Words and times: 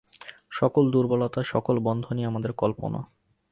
সকল 0.51 0.83
দুর্বলতা, 0.91 1.39
সকল 1.43 1.75
বন্ধনই 1.79 2.23
আমাদের 2.25 2.51
কল্পনা। 2.53 2.99